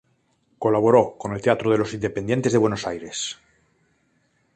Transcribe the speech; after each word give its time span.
Colaboró 0.57 1.15
con 1.15 1.31
el 1.33 1.43
Teatro 1.43 1.69
de 1.69 1.77
los 1.77 1.93
Independientes 1.93 2.51
de 2.53 2.57
Buenos 2.57 2.87
Aires. 2.87 3.37